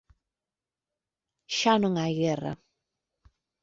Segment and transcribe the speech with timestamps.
[1.57, 2.53] "Xa non hai guerra".